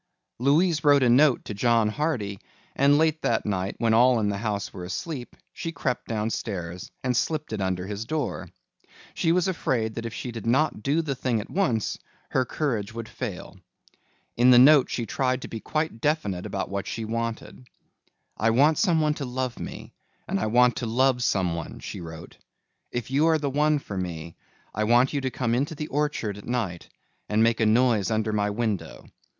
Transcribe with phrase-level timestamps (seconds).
[0.39, 2.39] Louise wrote a note to John Hardy
[2.75, 7.15] and late that night, when all in the house were asleep, she crept downstairs and
[7.15, 8.49] slipped it under his door.
[9.13, 12.91] She was afraid that if she did not do the thing at once her courage
[12.95, 13.59] would fail.
[14.35, 17.67] In the note she tried to be quite definite about what she wanted.
[18.37, 19.93] "I want someone to love me
[20.27, 22.39] and I want to love someone," she wrote.
[22.91, 24.35] "If you are the one for me
[24.73, 26.89] I want you to come into the orchard at night
[27.29, 29.05] and make a noise under my window.